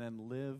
[0.00, 0.58] and then live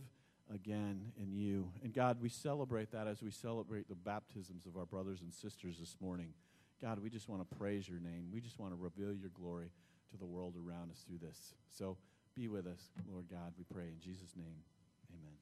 [0.52, 1.70] again in you.
[1.82, 5.78] And God, we celebrate that as we celebrate the baptisms of our brothers and sisters
[5.78, 6.34] this morning.
[6.82, 8.28] God, we just want to praise your name.
[8.32, 9.70] We just want to reveal your glory
[10.10, 11.54] to the world around us through this.
[11.70, 11.96] So
[12.34, 14.62] be with us, Lord God, we pray in Jesus' name.
[15.10, 15.34] Amen.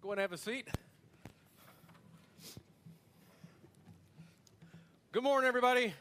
[0.00, 0.68] Go and have a seat.
[5.12, 5.94] Good morning, everybody.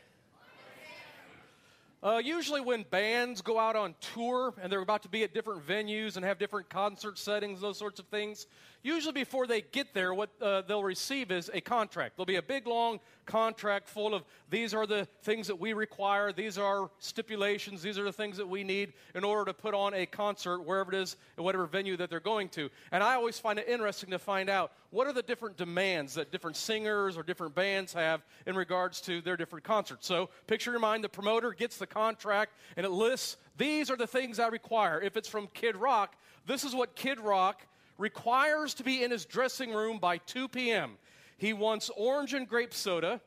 [2.03, 5.65] Uh, usually, when bands go out on tour and they're about to be at different
[5.65, 8.45] venues and have different concert settings, those sorts of things,
[8.83, 12.15] usually before they get there, what uh, they'll receive is a contract.
[12.15, 16.33] There'll be a big, long contract full of these are the things that we require,
[16.33, 19.93] these are stipulations, these are the things that we need in order to put on
[19.93, 22.69] a concert wherever it is, in whatever venue that they're going to.
[22.91, 26.31] And I always find it interesting to find out what are the different demands that
[26.31, 30.05] different singers or different bands have in regards to their different concerts.
[30.05, 33.95] So, picture in your mind the promoter gets the contract and it lists these are
[33.95, 35.01] the things I require.
[35.01, 37.65] If it's from Kid Rock, this is what Kid Rock
[38.03, 40.97] requires to be in his dressing room by 2 p.m.
[41.37, 43.21] He wants orange and grape soda,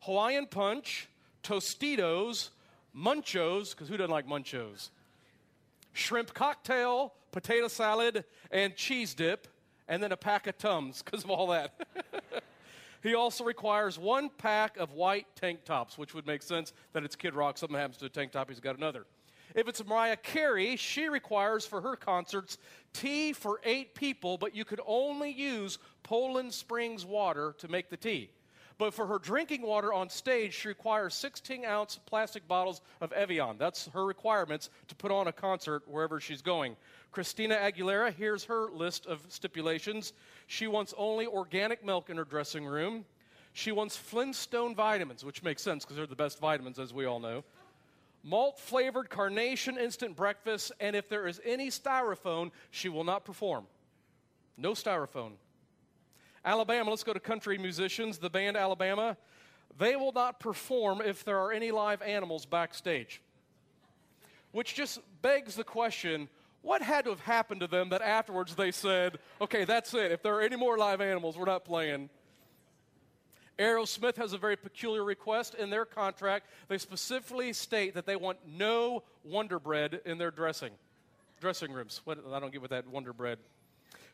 [0.00, 1.08] Hawaiian punch,
[1.44, 2.50] Tostitos,
[2.92, 4.90] Munchos, because who doesn't like Munchos?
[5.92, 9.46] Shrimp cocktail, potato salad, and cheese dip,
[9.86, 11.72] and then a pack of Tums because of all that.
[13.04, 17.14] he also requires one pack of white tank tops, which would make sense that it's
[17.14, 17.58] Kid Rock.
[17.58, 19.06] Something happens to a tank top, he's got another.
[19.54, 22.58] If it's Mariah Carey, she requires for her concerts
[22.92, 27.96] tea for eight people, but you could only use Poland Springs water to make the
[27.96, 28.30] tea.
[28.78, 33.58] But for her drinking water on stage, she requires 16 ounce plastic bottles of Evian.
[33.58, 36.76] That's her requirements to put on a concert wherever she's going.
[37.12, 40.14] Christina Aguilera, here's her list of stipulations.
[40.46, 43.04] She wants only organic milk in her dressing room.
[43.52, 47.20] She wants Flintstone vitamins, which makes sense because they're the best vitamins, as we all
[47.20, 47.44] know
[48.22, 53.66] malt flavored carnation instant breakfast, and if there is any styrofoam, she will not perform.
[54.56, 55.32] No styrofoam.
[56.44, 59.16] Alabama, let's go to country musicians, the band Alabama.
[59.78, 63.20] They will not perform if there are any live animals backstage.
[64.52, 66.28] Which just begs the question
[66.62, 70.12] what had to have happened to them that afterwards they said, okay, that's it.
[70.12, 72.10] If there are any more live animals, we're not playing.
[73.60, 76.46] Aerosmith has a very peculiar request in their contract.
[76.68, 80.72] They specifically state that they want no Wonder Bread in their dressing
[81.40, 82.02] dressing rooms.
[82.04, 83.38] What, I don't get with that Wonder Bread.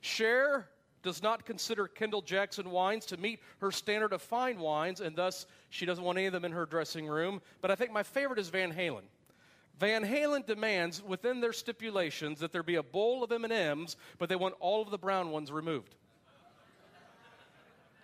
[0.01, 0.69] Cher
[1.03, 5.47] does not consider Kendall Jackson wines to meet her standard of fine wines, and thus
[5.69, 7.41] she doesn't want any of them in her dressing room.
[7.61, 9.03] But I think my favorite is Van Halen.
[9.79, 14.37] Van Halen demands within their stipulations that there be a bowl of M&Ms, but they
[14.37, 15.95] want all of the brown ones removed.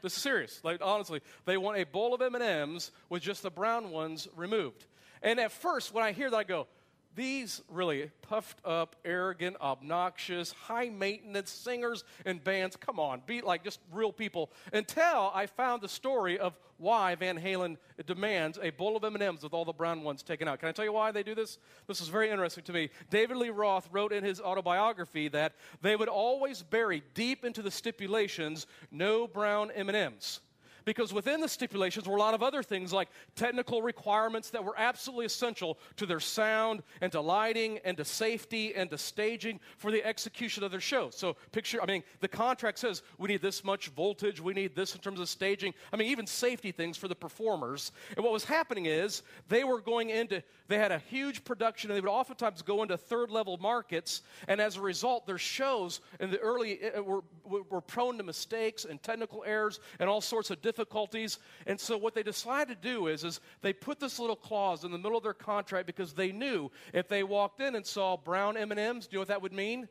[0.02, 0.60] This is serious.
[0.64, 4.84] Like honestly, they want a bowl of M&Ms with just the brown ones removed.
[5.22, 6.66] And at first, when I hear that, I go,
[7.14, 13.64] these really puffed up, arrogant, obnoxious, high maintenance singers and bands, come on, be like
[13.64, 14.50] just real people.
[14.72, 19.52] Until I found the story of why Van Halen demands a bowl of M&Ms with
[19.54, 20.58] all the brown ones taken out.
[20.58, 21.58] Can I tell you why they do this?
[21.86, 22.90] This is very interesting to me.
[23.10, 27.70] David Lee Roth wrote in his autobiography that they would always bury deep into the
[27.70, 30.40] stipulations no brown M&Ms
[30.84, 34.74] because within the stipulations were a lot of other things like technical requirements that were
[34.78, 39.90] absolutely essential to their sound and to lighting and to safety and to staging for
[39.90, 41.10] the execution of their show.
[41.10, 44.94] So, picture, I mean, the contract says we need this much voltage, we need this
[44.94, 45.74] in terms of staging.
[45.92, 47.92] I mean, even safety things for the performers.
[48.16, 51.96] And what was happening is they were going into, they had a huge production and
[51.96, 54.22] they would oftentimes go into third level markets.
[54.48, 58.24] And as a result, their shows in the early eh, eh, were, were prone to
[58.24, 61.38] mistakes and technical errors and all sorts of difficulties.
[61.66, 64.90] And so what they decided to do is, is they put this little clause in
[64.90, 68.56] the middle of their contract because they knew if they walked in and saw brown
[68.56, 69.88] M&Ms, do you know what that would mean?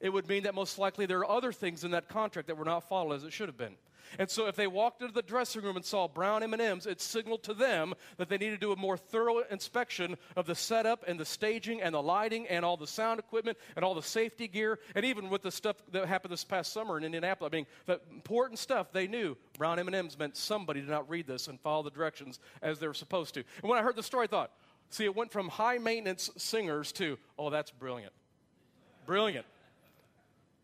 [0.00, 2.64] It would mean that most likely there are other things in that contract that were
[2.64, 3.76] not followed as it should have been.
[4.18, 7.42] And so if they walked into the dressing room and saw brown M&Ms, it signaled
[7.44, 11.18] to them that they needed to do a more thorough inspection of the setup and
[11.18, 14.78] the staging and the lighting and all the sound equipment and all the safety gear
[14.94, 17.50] and even with the stuff that happened this past summer in Indianapolis.
[17.52, 21.48] I mean, the important stuff they knew brown M&Ms meant somebody did not read this
[21.48, 23.44] and follow the directions as they were supposed to.
[23.62, 24.50] And when I heard the story, I thought,
[24.88, 28.12] see, it went from high maintenance singers to, oh, that's brilliant.
[29.06, 29.46] Brilliant.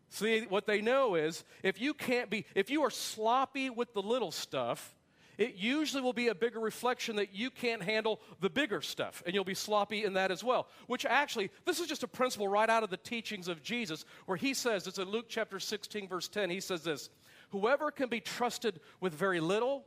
[0.09, 4.01] See, what they know is if you can't be, if you are sloppy with the
[4.01, 4.95] little stuff,
[5.37, 9.35] it usually will be a bigger reflection that you can't handle the bigger stuff, and
[9.35, 10.67] you'll be sloppy in that as well.
[10.87, 14.37] Which actually, this is just a principle right out of the teachings of Jesus, where
[14.37, 17.09] he says, it's in Luke chapter 16, verse 10, he says this
[17.49, 19.85] Whoever can be trusted with very little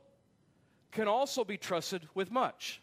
[0.91, 2.81] can also be trusted with much.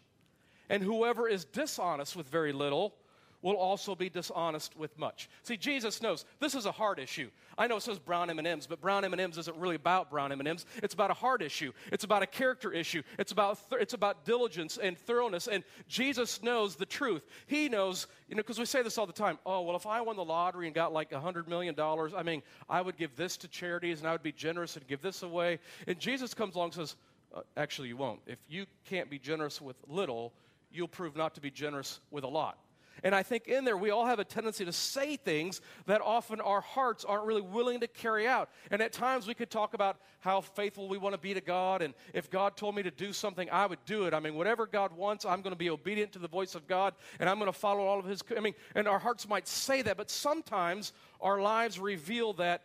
[0.69, 2.93] And whoever is dishonest with very little
[3.41, 5.29] will also be dishonest with much.
[5.43, 7.29] See, Jesus knows this is a hard issue.
[7.57, 10.65] I know it says brown M&Ms, but brown M&Ms isn't really about brown M&Ms.
[10.83, 11.71] It's about a hard issue.
[11.91, 13.03] It's about a character issue.
[13.17, 15.47] It's about th- it's about diligence and thoroughness.
[15.47, 17.25] And Jesus knows the truth.
[17.47, 19.39] He knows, you know, because we say this all the time.
[19.45, 22.23] Oh, well, if I won the lottery and got like a hundred million dollars, I
[22.23, 25.23] mean, I would give this to charities and I would be generous and give this
[25.23, 25.59] away.
[25.87, 26.95] And Jesus comes along and says,
[27.33, 28.21] uh, actually, you won't.
[28.25, 30.33] If you can't be generous with little,
[30.71, 32.57] you'll prove not to be generous with a lot.
[33.03, 36.41] And I think in there, we all have a tendency to say things that often
[36.41, 38.49] our hearts aren't really willing to carry out.
[38.71, 41.81] And at times, we could talk about how faithful we want to be to God.
[41.81, 44.13] And if God told me to do something, I would do it.
[44.13, 46.93] I mean, whatever God wants, I'm going to be obedient to the voice of God
[47.19, 48.21] and I'm going to follow all of His.
[48.35, 52.63] I mean, and our hearts might say that, but sometimes our lives reveal that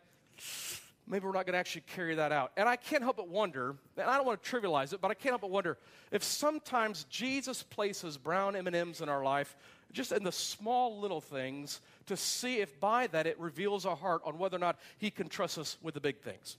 [1.07, 2.53] maybe we're not going to actually carry that out.
[2.57, 5.15] And I can't help but wonder, and I don't want to trivialize it, but I
[5.15, 5.79] can't help but wonder
[6.11, 9.57] if sometimes Jesus places brown M&Ms in our life
[9.93, 14.23] just in the small little things to see if by that it reveals our heart
[14.25, 16.57] on whether or not he can trust us with the big things.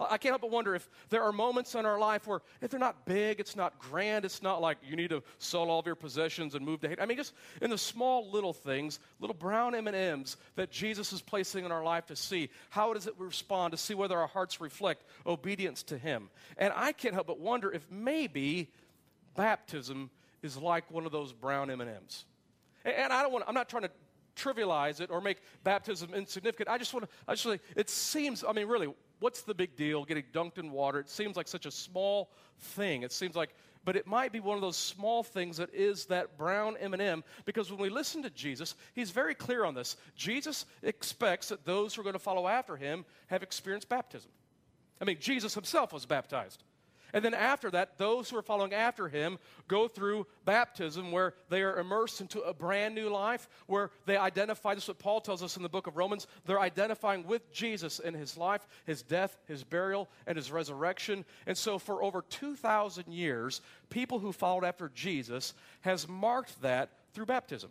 [0.00, 2.80] I can't help but wonder if there are moments in our life where, if they're
[2.80, 5.94] not big, it's not grand, it's not like you need to sell all of your
[5.94, 7.00] possessions and move to Haiti.
[7.00, 11.12] I mean, just in the small little things, little brown M and M's that Jesus
[11.12, 14.26] is placing in our life to see how does it respond, to see whether our
[14.26, 16.30] hearts reflect obedience to Him.
[16.56, 18.70] And I can't help but wonder if maybe
[19.36, 20.10] baptism
[20.42, 21.80] is like one of those brown M
[22.84, 23.44] and I don't want.
[23.46, 23.90] I'm not trying to
[24.36, 26.68] trivialize it or make baptism insignificant.
[26.68, 27.16] I just want to.
[27.28, 27.60] I just.
[27.76, 28.44] It seems.
[28.46, 30.98] I mean, really, what's the big deal getting dunked in water?
[30.98, 33.02] It seems like such a small thing.
[33.02, 36.36] It seems like, but it might be one of those small things that is that
[36.36, 39.96] brown M&M because when we listen to Jesus, he's very clear on this.
[40.16, 44.30] Jesus expects that those who are going to follow after him have experienced baptism.
[45.00, 46.62] I mean, Jesus himself was baptized.
[47.12, 49.38] And then after that, those who are following after him
[49.68, 54.74] go through baptism where they are immersed into a brand new life, where they identify,
[54.74, 57.98] this is what Paul tells us in the book of Romans, they're identifying with Jesus
[57.98, 61.24] in his life, his death, his burial, and his resurrection.
[61.46, 63.60] And so for over 2,000 years,
[63.90, 67.70] people who followed after Jesus has marked that through baptism.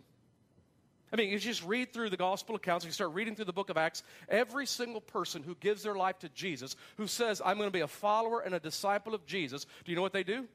[1.12, 3.68] I mean, you just read through the gospel accounts, you start reading through the book
[3.68, 7.68] of Acts, every single person who gives their life to Jesus, who says, I'm going
[7.68, 10.46] to be a follower and a disciple of Jesus, do you know what they do?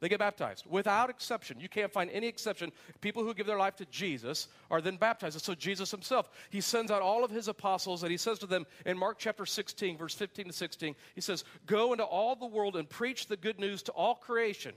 [0.00, 1.60] They get baptized without exception.
[1.60, 2.72] You can't find any exception.
[3.00, 5.36] People who give their life to Jesus are then baptized.
[5.36, 8.46] And so Jesus himself, he sends out all of his apostles and he says to
[8.46, 12.44] them in Mark chapter 16, verse 15 to 16, he says, Go into all the
[12.44, 14.74] world and preach the good news to all creation.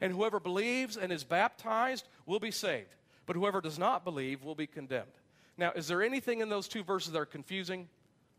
[0.00, 2.94] And whoever believes and is baptized will be saved
[3.26, 5.12] but whoever does not believe will be condemned.
[5.56, 7.88] Now, is there anything in those two verses that are confusing,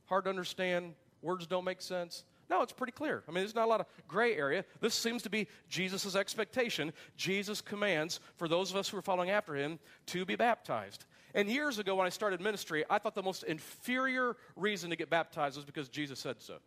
[0.05, 2.23] hard to understand, words don't make sense?
[2.49, 3.23] No, it's pretty clear.
[3.27, 4.65] I mean, there's not a lot of gray area.
[4.81, 6.91] This seems to be Jesus' expectation.
[7.15, 11.05] Jesus commands for those of us who are following after him to be baptized.
[11.33, 15.09] And years ago, when I started ministry, I thought the most inferior reason to get
[15.09, 16.57] baptized was because Jesus said so.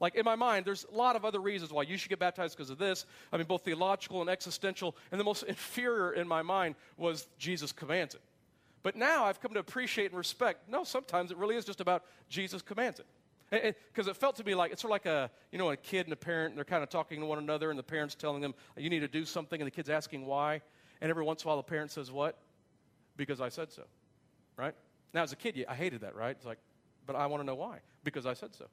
[0.00, 2.56] Like in my mind, there's a lot of other reasons why you should get baptized
[2.56, 3.04] because of this.
[3.32, 4.96] I mean, both theological and existential.
[5.12, 8.22] And the most inferior in my mind was Jesus commands it.
[8.82, 10.68] But now I've come to appreciate and respect.
[10.68, 13.76] No, sometimes it really is just about Jesus commands it.
[13.92, 16.06] Because it felt to me like it's sort of like a you know a kid
[16.06, 18.40] and a parent and they're kind of talking to one another and the parents telling
[18.40, 20.62] them you need to do something and the kid's asking why
[21.00, 22.38] and every once in a while the parent says what
[23.16, 23.82] because I said so
[24.56, 24.72] right
[25.12, 26.58] now as a kid I hated that right it's like
[27.06, 28.66] but I want to know why because I said so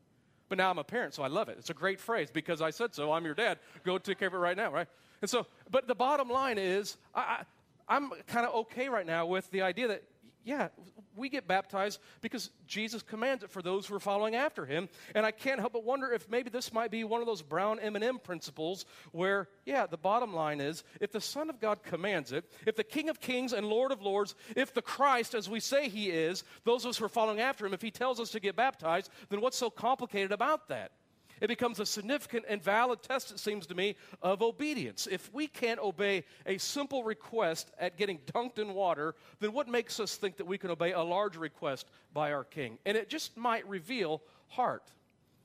[0.50, 1.58] but now I'm a parent, so I love it.
[1.60, 3.12] It's a great phrase because I said so.
[3.12, 3.60] I'm your dad.
[3.84, 4.88] Go take care of it right now, right?
[5.22, 7.44] And so, but the bottom line is, I, I,
[7.96, 10.04] I'm kind of okay right now with the idea that
[10.48, 10.70] yeah,
[11.18, 14.88] we get baptized because Jesus commands it for those who are following after him.
[15.14, 17.80] And I can't help but wonder if maybe this might be one of those brown
[17.80, 22.50] M&M principles where, yeah, the bottom line is if the Son of God commands it,
[22.66, 25.90] if the King of Kings and Lord of Lords, if the Christ, as we say
[25.90, 28.40] he is, those of us who are following after him, if he tells us to
[28.40, 30.92] get baptized, then what's so complicated about that?
[31.42, 35.08] It becomes a significant and valid test, it seems to me, of obedience.
[35.10, 40.00] If we can't obey a simple request at getting dunked in water, then what makes
[40.00, 42.78] us think that we can obey a large request by our King?
[42.86, 44.92] And it just might reveal heart.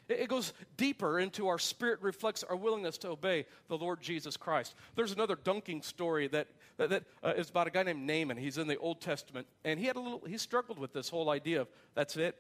[0.09, 4.75] It goes deeper into our spirit, reflects our willingness to obey the Lord Jesus Christ.
[4.95, 8.37] There's another dunking story that, that, that uh, is about a guy named Naaman.
[8.37, 11.31] He's in the Old Testament, and he had a little, he struggled with this whole
[11.31, 12.37] idea of that's it,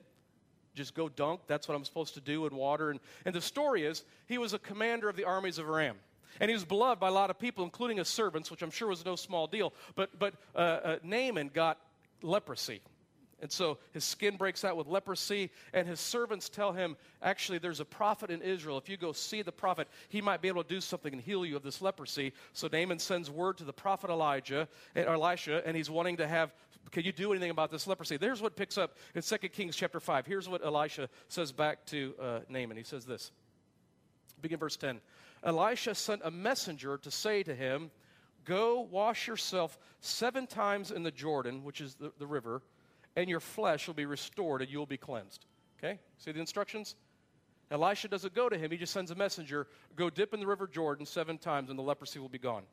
[0.74, 1.40] just go dunk.
[1.46, 2.90] That's what I'm supposed to do in water.
[2.90, 5.96] And, and the story is he was a commander of the armies of Aram.
[6.40, 8.88] And he was beloved by a lot of people, including his servants, which I'm sure
[8.88, 9.72] was no small deal.
[9.94, 11.78] But, but uh, uh, Naaman got
[12.22, 12.80] leprosy.
[13.42, 17.80] And so his skin breaks out with leprosy, and his servants tell him, Actually, there's
[17.80, 18.78] a prophet in Israel.
[18.78, 21.44] If you go see the prophet, he might be able to do something and heal
[21.44, 22.32] you of this leprosy.
[22.52, 26.54] So Naaman sends word to the prophet Elijah, eh, Elisha, and he's wanting to have,
[26.90, 28.16] Can you do anything about this leprosy?
[28.16, 30.26] There's what picks up in 2 Kings chapter 5.
[30.26, 32.76] Here's what Elisha says back to uh, Naaman.
[32.76, 33.30] He says this.
[34.40, 35.00] Begin verse 10.
[35.44, 37.90] Elisha sent a messenger to say to him,
[38.44, 42.60] Go wash yourself seven times in the Jordan, which is the, the river
[43.16, 45.46] and your flesh will be restored and you'll be cleansed.
[45.78, 45.98] Okay?
[46.18, 46.96] See the instructions?
[47.70, 50.66] Elisha doesn't go to him, he just sends a messenger go dip in the river
[50.66, 52.64] Jordan seven times and the leprosy will be gone.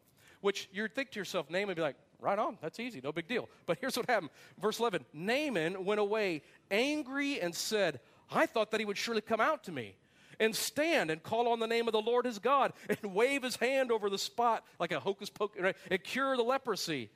[0.42, 3.50] Which you'd think to yourself, Naaman be like, right on, that's easy, no big deal.
[3.66, 4.32] But here's what happened.
[4.60, 8.00] Verse 11 Naaman went away angry and said,
[8.32, 9.96] I thought that he would surely come out to me
[10.40, 13.56] and stand and call on the name of the Lord his God and wave his
[13.56, 17.10] hand over the spot like a hocus pocus right, and cure the leprosy.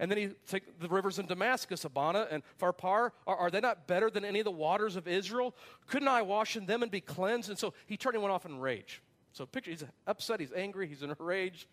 [0.00, 3.10] And then he take the rivers in Damascus, Abana and Pharpar.
[3.26, 5.54] Are, are, they not better than any of the waters of Israel?
[5.86, 7.48] Couldn't I wash in them and be cleansed?
[7.48, 9.02] And so he turned and went off in rage.
[9.32, 11.68] So picture, he's upset, he's angry, he's in a rage.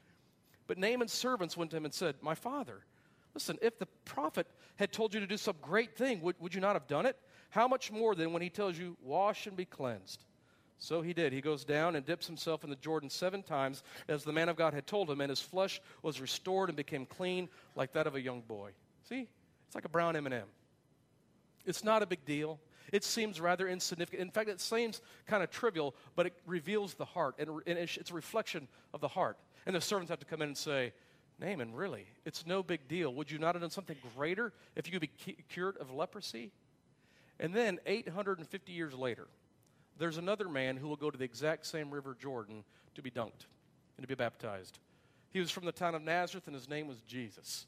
[0.71, 2.85] But Naaman's servants went to him and said, My father,
[3.33, 4.47] listen, if the prophet
[4.77, 7.17] had told you to do some great thing, would, would you not have done it?
[7.49, 10.23] How much more than when he tells you, Wash and be cleansed?
[10.77, 11.33] So he did.
[11.33, 14.55] He goes down and dips himself in the Jordan seven times, as the man of
[14.55, 18.15] God had told him, and his flesh was restored and became clean like that of
[18.15, 18.71] a young boy.
[19.09, 19.27] See?
[19.65, 20.47] It's like a brown M&M.
[21.65, 22.61] It's not a big deal.
[22.93, 24.21] It seems rather insignificant.
[24.21, 28.13] In fact, it seems kind of trivial, but it reveals the heart, and it's a
[28.13, 29.37] reflection of the heart.
[29.65, 30.93] And the servants have to come in and say,
[31.39, 33.13] Naaman, really, it's no big deal.
[33.15, 36.51] Would you not have done something greater if you could be cured of leprosy?
[37.39, 39.27] And then, 850 years later,
[39.97, 42.63] there's another man who will go to the exact same river Jordan
[42.95, 43.47] to be dunked
[43.97, 44.77] and to be baptized.
[45.31, 47.65] He was from the town of Nazareth, and his name was Jesus.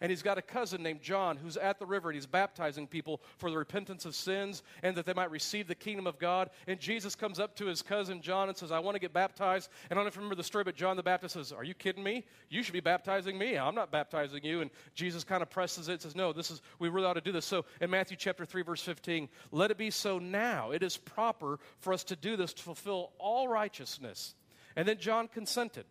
[0.00, 3.20] And he's got a cousin named John who's at the river and he's baptizing people
[3.38, 6.50] for the repentance of sins and that they might receive the kingdom of God.
[6.66, 9.70] And Jesus comes up to his cousin John and says, I want to get baptized.
[9.88, 11.64] And I don't know if you remember the story, but John the Baptist says, Are
[11.64, 12.24] you kidding me?
[12.50, 13.56] You should be baptizing me.
[13.56, 14.60] I'm not baptizing you.
[14.60, 17.20] And Jesus kind of presses it and says, No, this is, we really ought to
[17.20, 17.46] do this.
[17.46, 20.72] So in Matthew chapter 3, verse 15, let it be so now.
[20.72, 24.34] It is proper for us to do this to fulfill all righteousness.
[24.76, 25.86] And then John consented.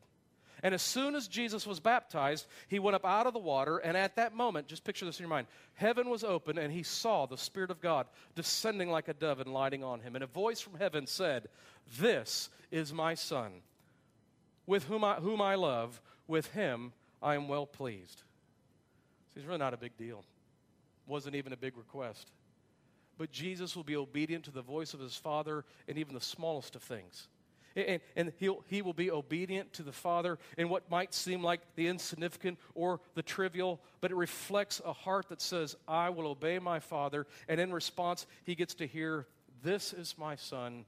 [0.66, 3.96] And as soon as Jesus was baptized, he went up out of the water, and
[3.96, 5.46] at that moment, just picture this in your mind,
[5.76, 9.54] heaven was open, and he saw the Spirit of God descending like a dove and
[9.54, 10.16] lighting on him.
[10.16, 11.50] And a voice from heaven said,
[12.00, 13.52] This is my Son,
[14.66, 18.24] with whom I, whom I love, with him I am well pleased.
[19.36, 20.24] So it's really not a big deal.
[21.06, 22.32] Wasn't even a big request.
[23.20, 26.76] But Jesus will be obedient to the voice of his Father in even the smallest
[26.76, 27.28] of things
[27.76, 31.62] and, and he'll, he will be obedient to the Father in what might seem like
[31.76, 36.60] the insignificant or the trivial, but it reflects a heart that says, I will obey
[36.60, 37.28] my Father.
[37.48, 39.28] And in response, he gets to hear,
[39.62, 40.86] This is my Son,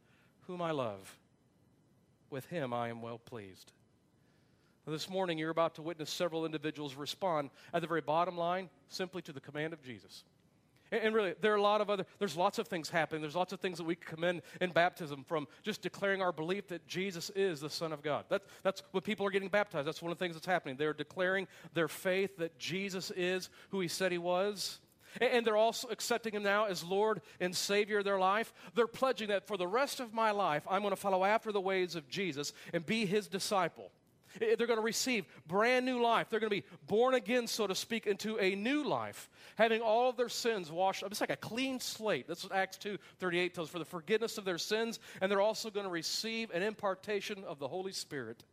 [0.47, 1.17] whom I love.
[2.29, 3.71] With him I am well pleased.
[4.85, 8.69] Now, this morning, you're about to witness several individuals respond at the very bottom line
[8.87, 10.23] simply to the command of Jesus.
[10.91, 13.21] And really, there are a lot of other, there's lots of things happening.
[13.21, 16.87] There's lots of things that we commend in baptism from just declaring our belief that
[16.87, 18.25] Jesus is the Son of God.
[18.29, 19.87] That, that's what people are getting baptized.
[19.87, 20.77] That's one of the things that's happening.
[20.77, 24.79] They're declaring their faith that Jesus is who he said he was.
[25.19, 28.53] And they're also accepting him now as Lord and Savior of their life.
[28.75, 31.61] They're pledging that for the rest of my life, I'm going to follow after the
[31.61, 33.91] ways of Jesus and be his disciple.
[34.41, 36.29] Eh, they're going to receive brand new life.
[36.29, 40.09] They're going to be born again, so to speak, into a new life, having all
[40.09, 41.11] of their sins washed up.
[41.11, 42.27] It's like a clean slate.
[42.27, 44.99] That's what Acts 2 38 tells for the forgiveness of their sins.
[45.21, 48.43] And they're also going to receive an impartation of the Holy Spirit.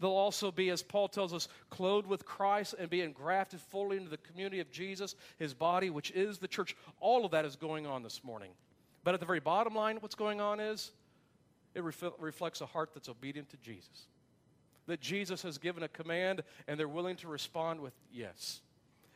[0.00, 4.08] They'll also be, as Paul tells us, clothed with Christ and be engrafted fully into
[4.08, 6.74] the community of Jesus, his body, which is the church.
[7.00, 8.52] All of that is going on this morning.
[9.04, 10.92] But at the very bottom line, what's going on is
[11.74, 14.06] it ref- reflects a heart that's obedient to Jesus
[14.90, 18.60] that Jesus has given a command and they're willing to respond with yes.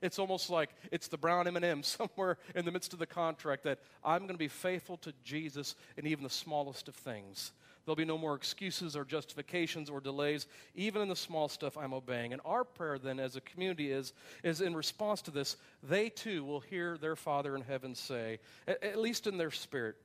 [0.00, 3.80] It's almost like it's the brown M&M somewhere in the midst of the contract that
[4.04, 7.52] I'm going to be faithful to Jesus in even the smallest of things.
[7.84, 10.46] There'll be no more excuses or justifications or delays.
[10.74, 12.32] Even in the small stuff, I'm obeying.
[12.32, 14.12] And our prayer then as a community is,
[14.42, 18.82] is in response to this, they too will hear their Father in heaven say, at,
[18.82, 19.96] at least in their spirit,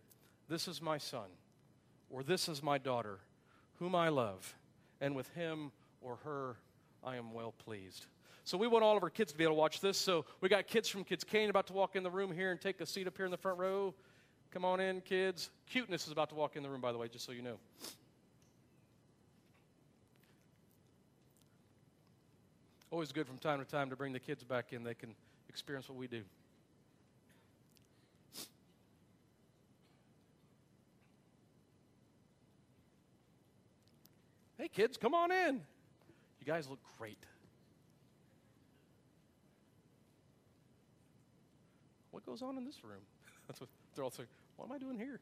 [0.50, 1.30] This is my son,
[2.10, 3.20] or this is my daughter,
[3.78, 4.56] whom I love
[5.02, 6.58] and with him or her
[7.04, 8.06] I am well pleased.
[8.44, 9.98] So we want all of our kids to be able to watch this.
[9.98, 12.60] So we got kids from Kids Kane about to walk in the room here and
[12.60, 13.94] take a seat up here in the front row.
[14.52, 15.52] Come on in, kids.
[15.68, 17.58] Cuteness is about to walk in the room, by the way, just so you know.
[22.92, 24.84] Always good from time to time to bring the kids back in.
[24.84, 25.14] They can
[25.48, 26.24] experience what we do.
[34.60, 35.62] Hey, kids, come on in.
[36.42, 37.18] You guys look great.
[42.12, 43.00] What goes on in this room?
[43.48, 44.28] That's what they're all saying.
[44.58, 45.22] What am I doing here?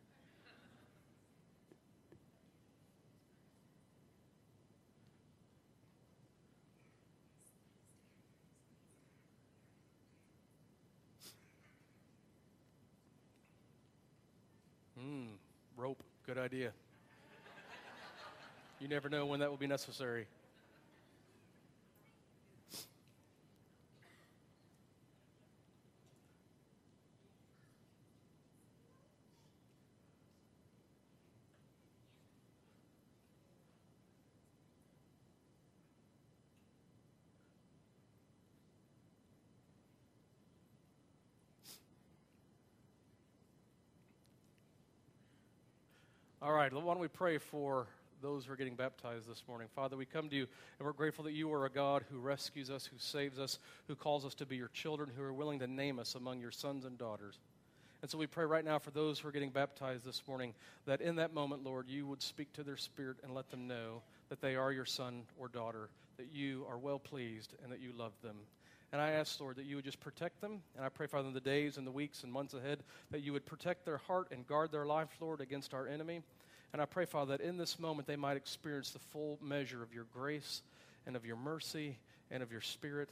[14.99, 15.25] Hmm,
[15.77, 16.71] rope, good idea.
[18.79, 20.27] You never know when that will be necessary.
[46.39, 47.87] All right, why don't we pray for
[48.21, 49.67] those who are getting baptized this morning.
[49.75, 50.47] Father, we come to you
[50.79, 53.95] and we're grateful that you are a God who rescues us, who saves us, who
[53.95, 56.85] calls us to be your children, who are willing to name us among your sons
[56.85, 57.39] and daughters.
[58.01, 60.53] And so we pray right now for those who are getting baptized this morning
[60.85, 64.01] that in that moment, Lord, you would speak to their spirit and let them know
[64.29, 67.91] that they are your son or daughter, that you are well pleased and that you
[67.97, 68.37] love them.
[68.93, 70.61] And I ask, Lord, that you would just protect them.
[70.75, 72.79] And I pray, Father, in the days and the weeks and months ahead,
[73.11, 76.21] that you would protect their heart and guard their life, Lord, against our enemy.
[76.73, 79.93] And I pray, Father, that in this moment they might experience the full measure of
[79.93, 80.61] your grace
[81.05, 81.97] and of your mercy
[82.29, 83.09] and of your spirit.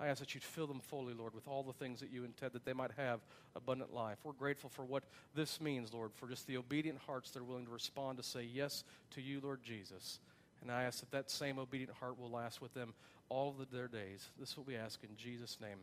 [0.00, 2.52] I ask that you'd fill them fully, Lord, with all the things that you intend
[2.52, 3.20] that they might have
[3.56, 4.18] abundant life.
[4.22, 5.02] We're grateful for what
[5.34, 8.42] this means, Lord, for just the obedient hearts that are willing to respond to say
[8.42, 10.20] yes to you, Lord Jesus.
[10.62, 12.94] And I ask that that same obedient heart will last with them
[13.28, 14.28] all of their days.
[14.38, 15.78] This will we ask in Jesus' name.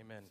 [0.00, 0.22] Amen.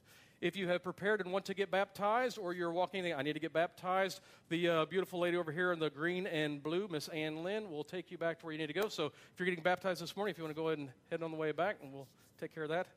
[0.41, 3.33] If you have prepared and want to get baptized, or you're walking, in I need
[3.33, 7.09] to get baptized, the uh, beautiful lady over here in the green and blue, Miss
[7.09, 8.89] Ann Lynn, will take you back to where you need to go.
[8.89, 11.21] So if you're getting baptized this morning, if you want to go ahead and head
[11.21, 12.07] on the way back, and we'll
[12.39, 12.87] take care of that.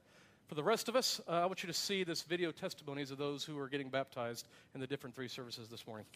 [0.47, 3.19] For the rest of us, uh, I want you to see this video testimonies of
[3.19, 6.07] those who are getting baptized in the different three services this morning.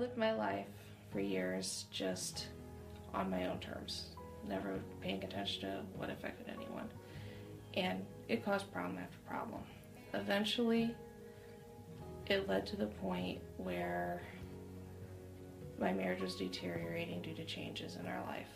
[0.00, 0.66] Lived my life
[1.12, 2.46] for years just
[3.12, 4.06] on my own terms,
[4.48, 6.88] never paying attention to what affected anyone.
[7.74, 9.60] And it caused problem after problem.
[10.14, 10.94] Eventually,
[12.26, 14.22] it led to the point where
[15.78, 18.48] my marriage was deteriorating due to changes in our life.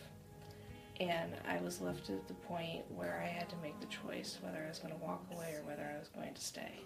[1.00, 4.64] And I was left at the point where I had to make the choice whether
[4.64, 6.80] I was going to walk away or whether I was going to stay.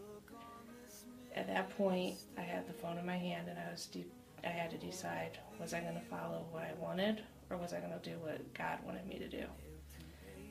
[1.36, 4.10] At that point, I had the phone in my hand and I was deep
[4.44, 7.80] I had to decide was I going to follow what I wanted or was I
[7.80, 9.44] going to do what God wanted me to do.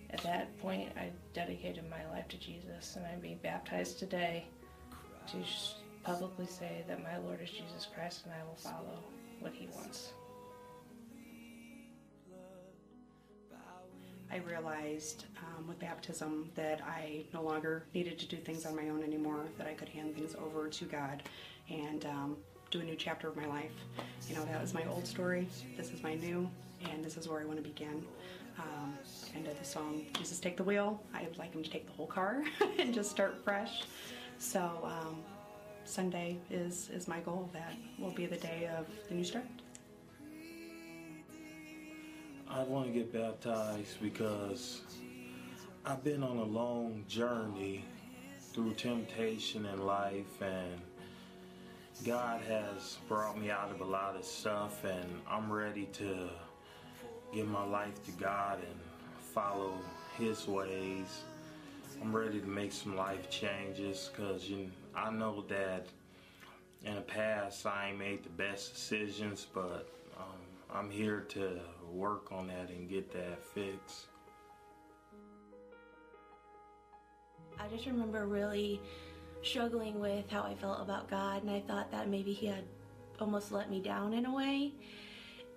[0.09, 4.45] At that point, I dedicated my life to Jesus, and I'm being baptized today
[5.27, 5.37] to
[6.03, 9.03] publicly say that my Lord is Jesus Christ and I will follow
[9.41, 10.13] what He wants.
[14.31, 18.89] I realized um, with baptism that I no longer needed to do things on my
[18.89, 21.23] own anymore, that I could hand things over to God.
[21.69, 22.37] And um,
[22.71, 23.71] do a new chapter of my life.
[24.27, 25.47] You know, that was my old story.
[25.77, 26.49] This is my new,
[26.91, 28.03] and this is where I want to begin.
[28.59, 28.97] Um,
[29.35, 31.01] end of the song, Jesus Take the Wheel.
[31.13, 32.43] I would like him to take the whole car
[32.79, 33.83] and just start fresh.
[34.39, 35.17] So um,
[35.85, 37.49] Sunday is, is my goal.
[37.53, 39.45] That will be the day of the new start.
[42.49, 44.81] I want to get baptized because
[45.85, 47.85] I've been on a long journey
[48.39, 50.81] through temptation in life and
[52.05, 56.29] God has brought me out of a lot of stuff, and I'm ready to
[57.33, 58.79] give my life to God and
[59.33, 59.73] follow
[60.17, 61.23] His ways.
[62.01, 65.87] I'm ready to make some life changes because you know, I know that
[66.85, 70.25] in the past I ain't made the best decisions, but um,
[70.73, 71.59] I'm here to
[71.91, 74.05] work on that and get that fixed.
[77.59, 78.79] I just remember really
[79.43, 82.63] struggling with how I felt about God, and I thought that maybe He had
[83.19, 84.73] almost let me down in a way.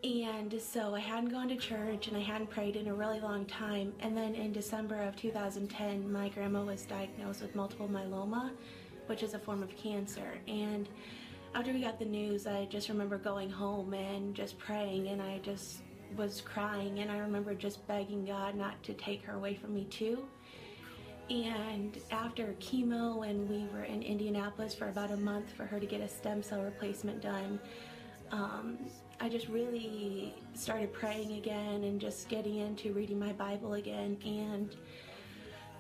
[0.03, 3.45] And so I hadn't gone to church and I hadn't prayed in a really long
[3.45, 3.93] time.
[4.01, 8.51] And then in December of 2010, my grandma was diagnosed with multiple myeloma,
[9.09, 10.39] which is a form of cancer.
[10.49, 10.89] And
[11.55, 15.39] after we got the news, I just remember going home and just praying, and I
[15.43, 15.81] just
[16.17, 17.01] was crying.
[17.01, 20.25] And I remember just begging God not to take her away from me, too.
[21.31, 25.87] And after chemo, when we were in Indianapolis for about a month for her to
[25.87, 27.61] get a stem cell replacement done,
[28.33, 28.79] um,
[29.21, 34.19] I just really started praying again and just getting into reading my Bible again.
[34.25, 34.75] And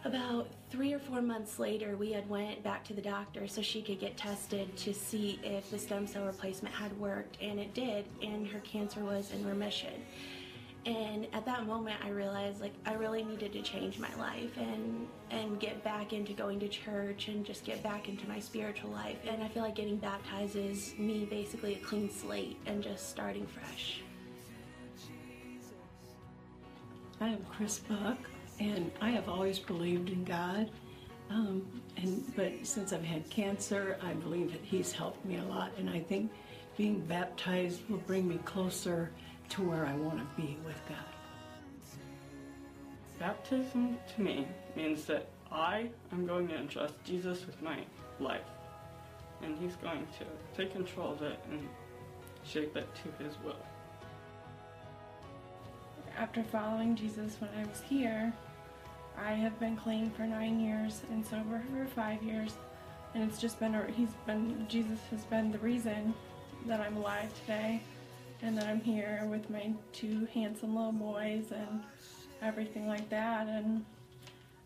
[0.04, 3.82] about three or four months later, we had went back to the doctor so she
[3.82, 8.04] could get tested to see if the stem cell replacement had worked, and it did,
[8.22, 9.94] and her cancer was in remission.
[10.87, 15.07] And at that moment, I realized like I really needed to change my life and
[15.31, 19.19] and get back into going to church and just get back into my spiritual life.
[19.29, 23.47] And I feel like getting baptized is me basically a clean slate and just starting
[23.47, 24.01] fresh.
[27.21, 28.16] I am Chris Buck,
[28.59, 30.71] and I have always believed in God.
[31.29, 31.66] Um,
[31.99, 35.90] and but since I've had cancer, I believe that He's helped me a lot, and
[35.90, 36.31] I think
[36.79, 39.11] being baptized will bring me closer
[39.50, 40.98] to where I want to be with God.
[43.18, 47.78] Baptism to me means that I am going to entrust Jesus with my
[48.18, 48.40] life,
[49.42, 50.24] and He's going to
[50.56, 51.68] take control of it and
[52.44, 53.56] shape it to His will.
[56.16, 58.32] After following Jesus when I was here,
[59.18, 62.54] I have been clean for nine years and sober for five years,
[63.14, 66.14] and it's just been a, he's been Jesus has been the reason
[66.66, 67.82] that I'm alive today,
[68.42, 71.83] and then I'm here with my two handsome little boys and
[72.42, 73.85] everything like that, and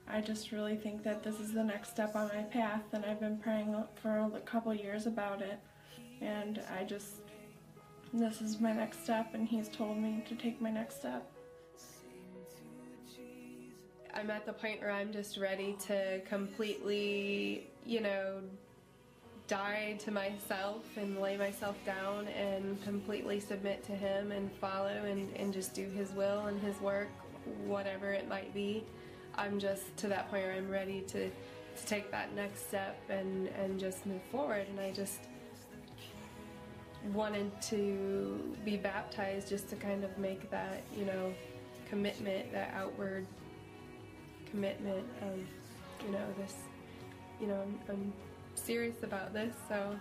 [0.09, 3.21] I just really think that this is the next step on my path, and I've
[3.21, 5.59] been praying for a couple years about it,
[6.21, 7.17] and I just
[8.13, 11.29] this is my next step, and he's told me to take my next step.
[14.15, 18.41] I'm at the point where I'm just ready to completely, you know,
[19.47, 25.35] die to myself and lay myself down and completely submit to Him and follow and,
[25.37, 27.09] and just do His will and His work,
[27.67, 28.85] whatever it might be.
[29.37, 33.49] I'm just to that point where I'm ready to, to take that next step and,
[33.49, 34.67] and just move forward.
[34.71, 35.21] And I just
[37.13, 41.35] wanted to be baptized just to kind of make that, you know,
[41.91, 43.27] commitment, that outward
[44.51, 45.39] commitment of,
[46.07, 46.55] you know, this,
[47.41, 48.13] you know, I'm, I'm
[48.55, 49.97] serious about this, so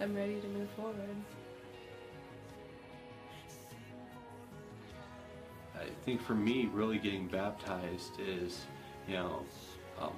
[0.00, 1.16] I'm ready to move forward.
[5.74, 8.64] I think for me, really getting baptized is,
[9.08, 9.42] you know,
[10.00, 10.12] um,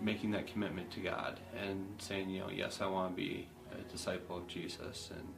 [0.00, 3.82] making that commitment to God and saying, you know, yes, I want to be a
[3.90, 5.10] disciple of Jesus.
[5.10, 5.28] And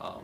[0.00, 0.22] um,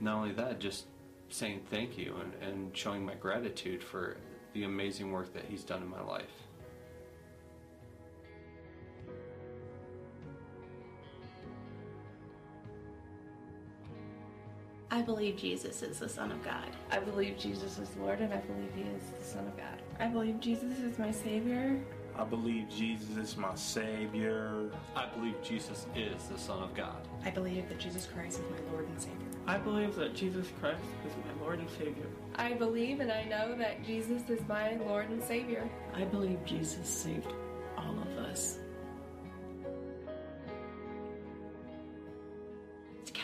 [0.00, 0.86] not only that, just
[1.28, 4.16] saying thank you and, and showing my gratitude for
[4.52, 6.45] the amazing work that He's done in my life.
[14.96, 16.70] I believe Jesus is the Son of God.
[16.90, 19.82] I believe Jesus is Lord, and I believe He is the Son of God.
[20.00, 21.78] I believe Jesus is my Savior.
[22.16, 24.70] I believe Jesus is my Savior.
[24.94, 27.06] I believe Jesus is the Son of God.
[27.26, 29.26] I believe that Jesus Christ is my Lord and Savior.
[29.46, 32.06] I believe that Jesus Christ is my Lord and Savior.
[32.36, 35.68] I believe and I know that Jesus is my Lord and Savior.
[35.92, 37.34] I believe Jesus saved
[37.76, 38.60] all of us.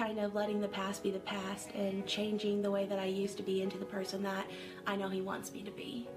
[0.03, 3.37] Kind of letting the past be the past and changing the way that I used
[3.37, 4.49] to be into the person that
[4.85, 6.09] I know He wants me to be.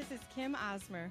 [0.00, 1.10] This is Kim Osmer.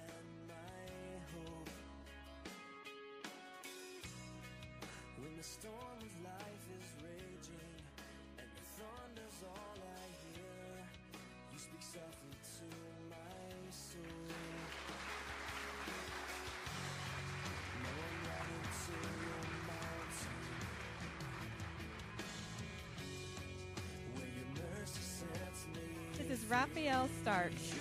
[27.01, 27.80] Michelle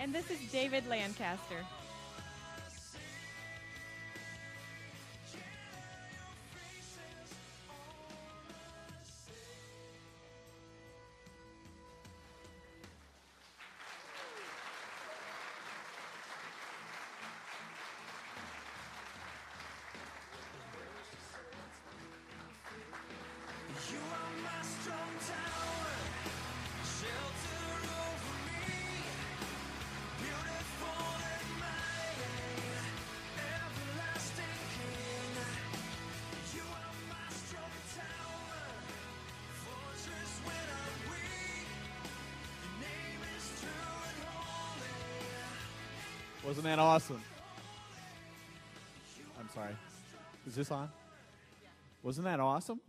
[0.00, 1.62] And this is David Lancaster.
[46.50, 47.22] Wasn't that awesome?
[49.38, 49.76] I'm sorry.
[50.48, 50.90] Is this on?
[52.02, 52.80] Wasn't that awesome?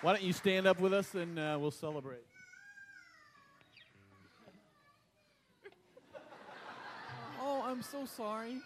[0.00, 2.24] Why don't you stand up with us and uh, we'll celebrate?
[7.38, 8.56] oh, I'm so sorry.